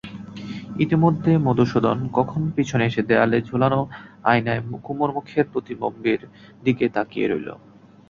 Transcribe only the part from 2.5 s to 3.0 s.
পিছনে